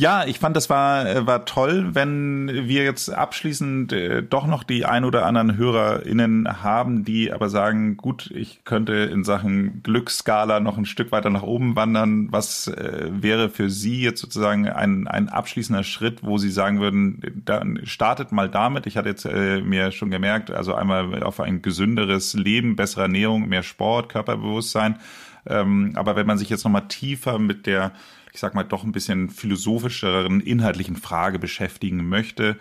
[0.00, 4.62] Ja, ich fand, das war, äh, war toll, wenn wir jetzt abschließend äh, doch noch
[4.62, 10.60] die ein oder anderen HörerInnen haben, die aber sagen, gut, ich könnte in Sachen Glücksskala
[10.60, 12.28] noch ein Stück weiter nach oben wandern.
[12.30, 17.42] Was äh, wäre für Sie jetzt sozusagen ein, ein abschließender Schritt, wo Sie sagen würden,
[17.44, 18.86] dann startet mal damit.
[18.86, 23.48] Ich hatte jetzt äh, mir schon gemerkt, also einmal auf ein gesünderes Leben, bessere Ernährung,
[23.48, 25.00] mehr Sport, Körperbewusstsein.
[25.44, 27.90] Ähm, aber wenn man sich jetzt nochmal tiefer mit der
[28.32, 32.56] ich sag mal, doch ein bisschen philosophischeren, inhaltlichen Frage beschäftigen möchte.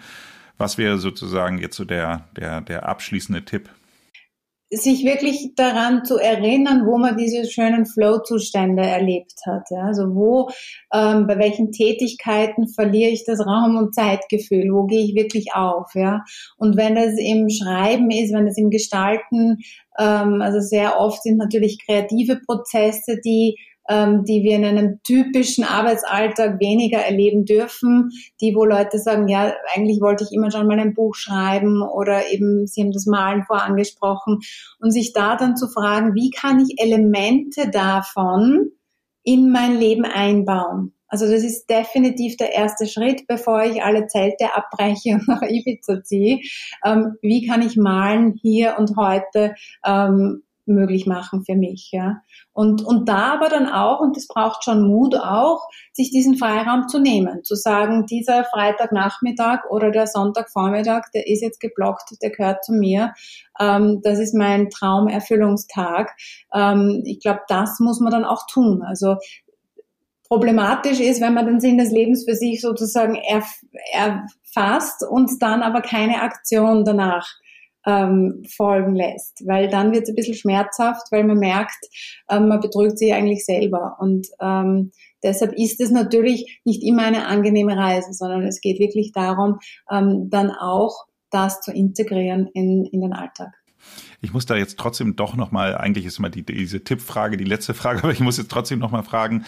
[0.57, 3.69] Was wäre sozusagen jetzt so der, der, der abschließende Tipp?
[4.69, 9.63] sich wirklich daran zu erinnern, wo man diese schönen Flow-Zustände erlebt hat.
[9.69, 9.83] Ja?
[9.83, 10.49] Also wo,
[10.93, 14.69] ähm, bei welchen Tätigkeiten verliere ich das Raum- und Zeitgefühl?
[14.73, 15.95] Wo gehe ich wirklich auf?
[15.95, 16.23] Ja?
[16.57, 19.59] Und wenn es im Schreiben ist, wenn es im Gestalten,
[19.97, 23.57] ähm, also sehr oft sind natürlich kreative Prozesse, die
[23.89, 29.53] ähm, die wir in einem typischen Arbeitsalltag weniger erleben dürfen, die wo Leute sagen, ja,
[29.73, 33.43] eigentlich wollte ich immer schon mal ein Buch schreiben oder eben, Sie haben das Malen
[33.43, 34.39] vorangesprochen
[34.79, 38.71] und sich da dann zu fragen, wie kann ich Elemente davon
[39.23, 40.93] in mein Leben einbauen?
[41.09, 46.03] Also das ist definitiv der erste Schritt, bevor ich alle Zelte abbreche und nach Ibiza
[46.03, 46.39] ziehe.
[46.83, 52.21] Ähm, wie kann ich malen hier und heute ähm, möglich machen für mich, ja.
[52.53, 56.87] Und, und da aber dann auch, und das braucht schon Mut auch, sich diesen Freiraum
[56.87, 62.63] zu nehmen, zu sagen, dieser Freitagnachmittag oder der Sonntagvormittag, der ist jetzt geblockt, der gehört
[62.63, 63.13] zu mir,
[63.59, 66.15] ähm, das ist mein Traumerfüllungstag.
[66.53, 68.83] Ähm, ich glaube, das muss man dann auch tun.
[68.83, 69.17] Also
[70.27, 73.61] problematisch ist, wenn man den Sinn des Lebens für sich sozusagen erf
[73.93, 77.27] erfasst und dann aber keine Aktion danach
[77.87, 81.87] ähm, folgen lässt, weil dann wird es ein bisschen schmerzhaft, weil man merkt,
[82.29, 83.95] ähm, man betrügt sich eigentlich selber.
[83.99, 84.91] Und ähm,
[85.23, 90.29] deshalb ist es natürlich nicht immer eine angenehme Reise, sondern es geht wirklich darum, ähm,
[90.29, 93.53] dann auch das zu integrieren in, in den Alltag.
[94.19, 97.73] Ich muss da jetzt trotzdem doch nochmal, eigentlich ist immer die, diese Tippfrage die letzte
[97.73, 99.45] Frage, aber ich muss jetzt trotzdem nochmal fragen.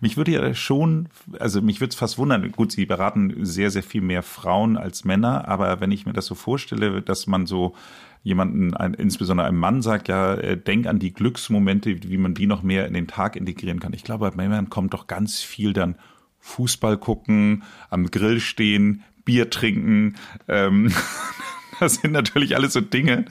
[0.00, 1.08] Mich würde ja schon,
[1.38, 5.04] also mich würde es fast wundern, gut, Sie beraten sehr, sehr viel mehr Frauen als
[5.04, 7.74] Männer, aber wenn ich mir das so vorstelle, dass man so
[8.22, 12.46] jemanden, ein, insbesondere einem Mann sagt, ja, äh, denk an die Glücksmomente, wie man die
[12.46, 13.92] noch mehr in den Tag integrieren kann.
[13.92, 15.96] Ich glaube, bei Männern kommt doch ganz viel dann
[16.38, 20.16] Fußball gucken, am Grill stehen, Bier trinken,
[20.48, 20.92] ähm,
[21.92, 23.24] Das sind natürlich alles so Dinge,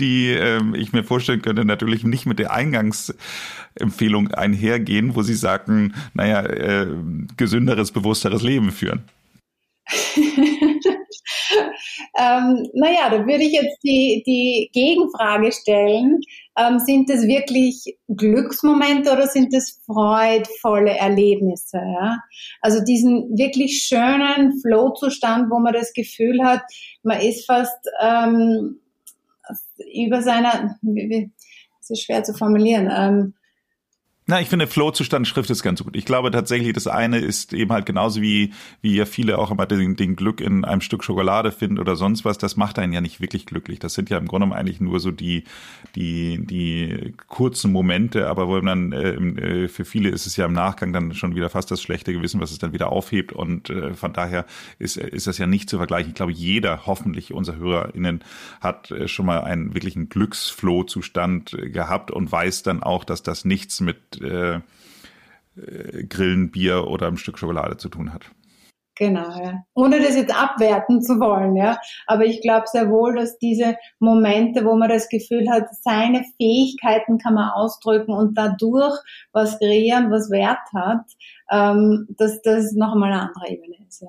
[0.00, 5.92] die ähm, ich mir vorstellen könnte, natürlich nicht mit der Eingangsempfehlung einhergehen, wo Sie sagen,
[6.14, 6.86] naja, äh,
[7.36, 9.02] gesünderes, bewussteres Leben führen.
[12.18, 16.20] ähm, naja, da würde ich jetzt die, die Gegenfrage stellen.
[16.58, 21.76] Ähm, sind das wirklich Glücksmomente oder sind das freudvolle Erlebnisse?
[21.78, 22.18] Ja?
[22.60, 26.62] Also diesen wirklich schönen Flow-Zustand, wo man das Gefühl hat,
[27.04, 28.80] man ist fast ähm,
[29.94, 30.76] über seiner,
[31.80, 33.34] es ist schwer zu formulieren, ähm,
[34.30, 35.96] na, ich finde Flow-Zustand Schrift ist ganz gut.
[35.96, 39.64] Ich glaube tatsächlich, das eine ist eben halt genauso wie, wie ja viele auch immer
[39.64, 42.36] den, den Glück in einem Stück Schokolade finden oder sonst was.
[42.36, 43.78] Das macht einen ja nicht wirklich glücklich.
[43.78, 45.44] Das sind ja im Grunde eigentlich nur so die,
[45.94, 50.52] die, die kurzen Momente, aber wo dann, äh, äh, für viele ist es ja im
[50.52, 53.32] Nachgang dann schon wieder fast das schlechte Gewissen, was es dann wieder aufhebt.
[53.32, 54.44] Und äh, von daher
[54.78, 56.10] ist, ist das ja nicht zu vergleichen.
[56.10, 58.22] Ich glaube, jeder, hoffentlich unser HörerInnen,
[58.60, 63.46] hat äh, schon mal einen wirklichen Glücksflow-Zustand äh, gehabt und weiß dann auch, dass das
[63.46, 64.60] nichts mit äh,
[65.56, 68.30] äh, Grillen, Bier oder einem Stück Schokolade zu tun hat.
[68.98, 69.62] Genau, ja.
[69.74, 71.78] Ohne das jetzt abwerten zu wollen, ja.
[72.08, 77.18] Aber ich glaube sehr wohl, dass diese Momente, wo man das Gefühl hat, seine Fähigkeiten
[77.18, 78.98] kann man ausdrücken und dadurch
[79.32, 81.04] was kreieren, was Wert hat,
[81.48, 84.08] ähm, dass das noch einmal eine andere Ebene ist, ja.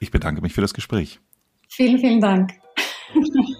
[0.00, 1.20] Ich bedanke mich für das Gespräch.
[1.68, 2.52] Vielen, vielen Dank.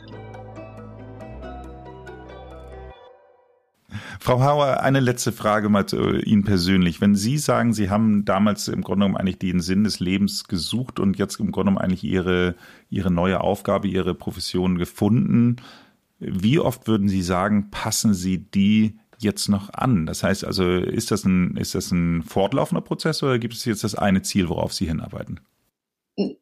[4.20, 7.00] Frau Hauer, eine letzte Frage mal zu Ihnen persönlich.
[7.00, 10.98] Wenn Sie sagen, Sie haben damals im Grunde genommen eigentlich den Sinn des Lebens gesucht
[10.98, 12.54] und jetzt im Grunde genommen eigentlich Ihre,
[12.90, 15.56] Ihre neue Aufgabe, Ihre Profession gefunden,
[16.18, 20.06] wie oft würden Sie sagen, passen Sie die jetzt noch an?
[20.06, 23.84] Das heißt also, ist das ein, ist das ein fortlaufender Prozess oder gibt es jetzt
[23.84, 25.40] das eine Ziel, worauf Sie hinarbeiten?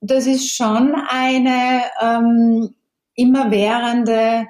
[0.00, 2.74] Das ist schon eine ähm,
[3.14, 4.46] immerwährende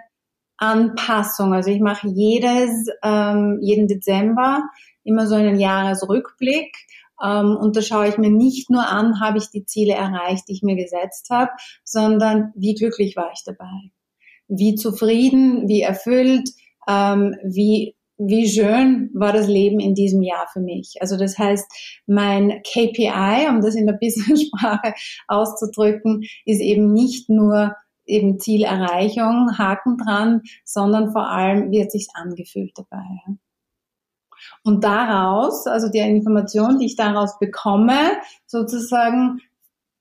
[0.58, 1.52] Anpassung.
[1.52, 4.62] Also ich mache jedes, ähm, jeden Dezember
[5.04, 6.74] immer so einen Jahresrückblick.
[7.22, 10.52] Ähm, und da schaue ich mir nicht nur an, habe ich die Ziele erreicht, die
[10.52, 11.50] ich mir gesetzt habe,
[11.84, 13.90] sondern wie glücklich war ich dabei.
[14.48, 16.50] Wie zufrieden, wie erfüllt,
[16.88, 20.94] ähm, wie wie schön war das Leben in diesem Jahr für mich.
[21.00, 21.66] Also das heißt,
[22.06, 24.94] mein KPI, um das in der Business-Sprache
[25.28, 32.14] auszudrücken, ist eben nicht nur eben Zielerreichung, Haken dran, sondern vor allem, wie hat sich's
[32.14, 33.04] angefühlt dabei.
[34.62, 37.98] Und daraus, also die Information, die ich daraus bekomme,
[38.46, 39.40] sozusagen,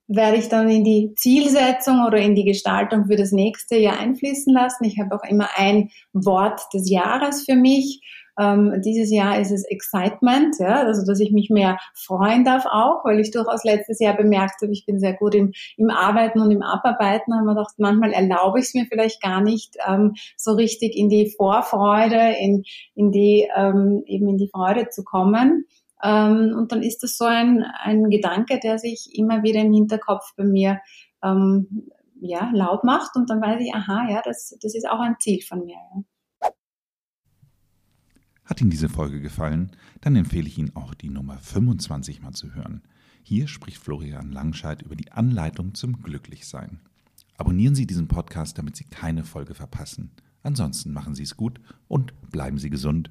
[0.07, 4.53] werde ich dann in die Zielsetzung oder in die Gestaltung für das nächste Jahr einfließen
[4.53, 4.83] lassen.
[4.83, 8.01] Ich habe auch immer ein Wort des Jahres für mich
[8.37, 13.05] Ähm, dieses Jahr ist es Excitement, ja, also dass ich mich mehr freuen darf auch,
[13.05, 16.51] weil ich durchaus letztes Jahr bemerkt habe, ich bin sehr gut im, im Arbeiten und
[16.51, 17.33] im Abarbeiten.
[17.33, 21.09] Haben wir gedacht, manchmal erlaube ich es mir vielleicht gar nicht ähm, so richtig in
[21.09, 22.63] die Vorfreude, in,
[22.93, 25.65] in die ähm, eben in die Freude zu kommen.
[26.03, 30.35] Ähm, und dann ist das so ein, ein Gedanke, der sich immer wieder im Hinterkopf
[30.35, 30.81] bei mir
[31.23, 35.15] ähm, ja, laut macht und dann weiß ich, aha, ja, das, das ist auch ein
[35.19, 35.75] Ziel von mir.
[35.75, 36.03] Ja.
[38.45, 39.71] Hat Ihnen diese Folge gefallen?
[40.01, 42.83] Dann empfehle ich Ihnen auch die Nummer 25 mal zu hören.
[43.23, 46.79] Hier spricht Florian Langscheid über die Anleitung zum Glücklichsein.
[47.37, 50.11] Abonnieren Sie diesen Podcast, damit Sie keine Folge verpassen.
[50.43, 53.09] Ansonsten machen Sie es gut und bleiben Sie gesund.